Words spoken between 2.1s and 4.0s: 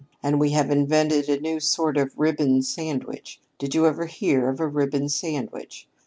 'ribbon sandwich.' Did you